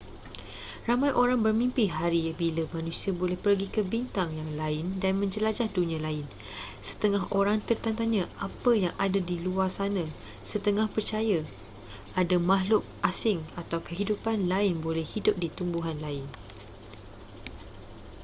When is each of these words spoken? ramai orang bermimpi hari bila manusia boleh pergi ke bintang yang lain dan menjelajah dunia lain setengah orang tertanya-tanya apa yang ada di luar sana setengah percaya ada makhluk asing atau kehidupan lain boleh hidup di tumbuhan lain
ramai 0.89 1.11
orang 1.21 1.41
bermimpi 1.45 1.85
hari 1.97 2.23
bila 2.41 2.63
manusia 2.75 3.11
boleh 3.21 3.37
pergi 3.45 3.67
ke 3.75 3.81
bintang 3.93 4.29
yang 4.39 4.49
lain 4.61 4.85
dan 5.03 5.13
menjelajah 5.21 5.69
dunia 5.77 5.99
lain 6.07 6.25
setengah 6.89 7.21
orang 7.39 7.59
tertanya-tanya 7.69 8.23
apa 8.47 8.71
yang 8.83 8.89
ada 9.05 9.19
di 9.29 9.35
luar 9.45 9.67
sana 9.79 10.01
setengah 10.51 10.87
percaya 10.95 11.39
ada 12.21 12.35
makhluk 12.51 12.81
asing 13.11 13.37
atau 13.61 13.77
kehidupan 13.87 14.37
lain 14.53 14.75
boleh 14.85 15.05
hidup 15.13 15.35
di 15.43 15.49
tumbuhan 15.57 15.97
lain 16.05 16.25